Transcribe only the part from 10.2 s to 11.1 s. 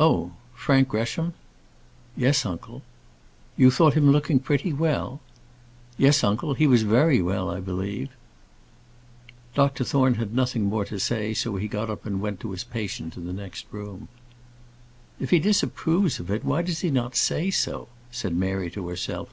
nothing more to